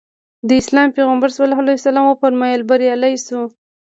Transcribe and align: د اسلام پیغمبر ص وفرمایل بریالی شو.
د 0.47 0.49
اسلام 0.61 0.87
پیغمبر 0.97 1.29
ص 1.35 1.37
وفرمایل 2.11 2.61
بریالی 2.69 3.15
شو. 3.25 3.41